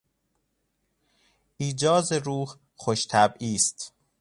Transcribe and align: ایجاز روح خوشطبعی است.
ایجاز 1.57 2.11
روح 2.11 2.55
خوشطبعی 2.75 3.55
است. 3.55 3.93